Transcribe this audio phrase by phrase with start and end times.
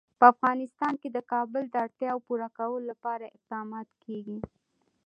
[0.19, 4.39] په افغانستان کې د کابل د اړتیاوو پوره کولو لپاره اقدامات کېږي.